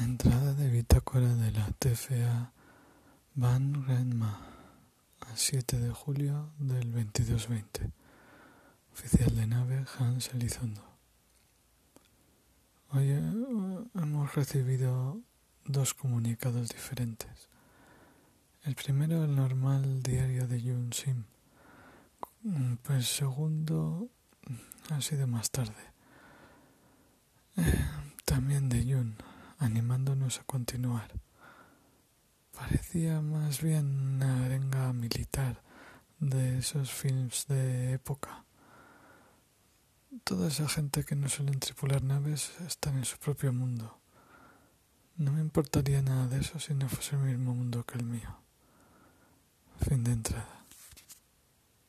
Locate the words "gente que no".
40.68-41.28